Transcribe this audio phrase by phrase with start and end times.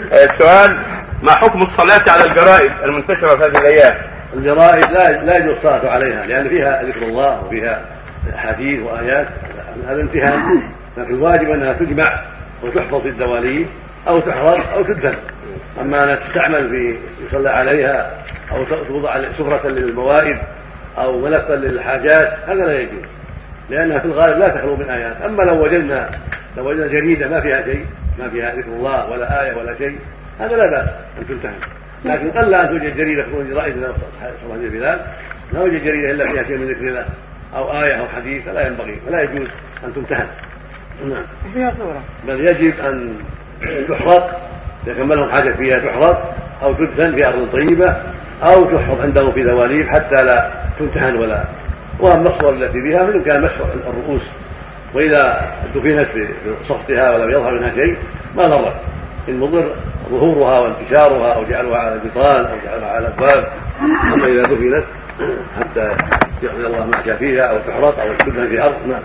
[0.00, 0.76] السؤال
[1.22, 4.02] ما حكم الصلاة على الجرائد المنتشرة في هذه الأيام؟
[4.34, 7.84] الجرائد لا لا يجوز الصلاة عليها لأن فيها ذكر الله وفيها
[8.34, 9.28] حديث وآيات
[9.88, 10.62] هذا امتهان
[10.96, 12.20] لكن الواجب أنها تجمع
[12.62, 13.66] وتحفظ في الدواليب
[14.08, 15.14] أو تحفظ أو تدفن.
[15.80, 18.10] أما أنها تستعمل في يصلى عليها
[18.52, 20.38] أو توضع سفرة للموائد
[20.98, 23.04] أو ملفا للحاجات هذا لا يجوز
[23.70, 25.22] لأنها في الغالب لا تخلو من آيات.
[25.22, 26.10] أما لو وجدنا
[26.56, 27.86] لو وجدنا جريدة ما فيها شيء
[28.18, 29.98] ما فيها ذكر الله ولا آية ولا شيء
[30.40, 30.88] هذا لا بأس
[31.18, 31.58] أن تمتهن
[32.04, 35.00] لكن قل أن توجد جريدة تكون رأيت صلى الله بلال
[35.52, 37.06] لا يوجد جريدة إلا فيها شيء من ذكر الله
[37.54, 39.48] أو آية أو حديث فلا ينبغي فلا يجوز
[39.84, 40.26] أن تمتهن
[41.04, 41.24] نعم.
[41.50, 42.02] وفيها صورة.
[42.26, 43.14] بل يجب أن
[43.88, 44.40] تحرق
[44.86, 47.96] إذا كان لهم حاجة فيها تحرق أو تدفن في أرض طيبة
[48.42, 51.44] أو تحفظ عندهم في دواليب حتى لا تمتهن ولا.
[52.00, 54.22] وأما الصور التي بها من كان مسح الرؤوس.
[54.94, 56.08] وإذا دفنت
[56.68, 57.96] صفتها ولم يظهر منها شيء
[58.36, 58.72] ما ضر
[59.28, 59.74] إن مضر
[60.10, 63.52] ظهورها وانتشارها أو جعلها على الجدران أو جعلها على الأبواب.
[64.14, 64.84] أما إذا دفنت
[65.60, 65.96] حتى
[66.42, 69.02] يقضي الله ما فيها أو تحرق أو تدفن في ارض نعم.